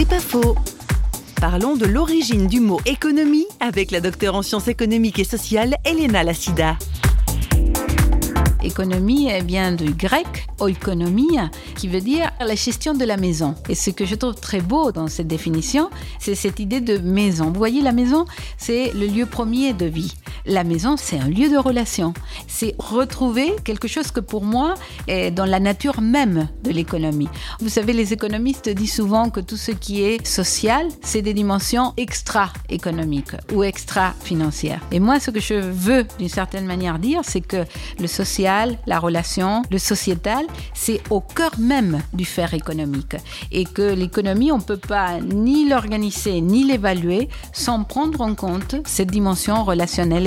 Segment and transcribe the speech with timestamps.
[0.00, 0.54] C'est pas faux.
[1.42, 6.24] Parlons de l'origine du mot économie avec la docteure en sciences économiques et sociales Elena
[6.24, 6.78] Lassida.
[8.62, 13.54] Économie vient du grec oikonomia, qui veut dire la gestion de la maison.
[13.68, 17.50] Et ce que je trouve très beau dans cette définition, c'est cette idée de maison.
[17.50, 18.24] Vous voyez, la maison,
[18.56, 20.14] c'est le lieu premier de vie.
[20.46, 22.14] La maison, c'est un lieu de relation.
[22.46, 24.74] C'est retrouver quelque chose que pour moi
[25.06, 27.28] est dans la nature même de l'économie.
[27.60, 31.92] Vous savez, les économistes disent souvent que tout ce qui est social, c'est des dimensions
[31.96, 34.80] extra-économiques ou extra-financières.
[34.92, 37.64] Et moi, ce que je veux d'une certaine manière dire, c'est que
[37.98, 43.16] le social, la relation, le sociétal, c'est au cœur même du faire économique.
[43.52, 48.76] Et que l'économie, on ne peut pas ni l'organiser ni l'évaluer sans prendre en compte
[48.84, 50.26] cette dimension relationnelle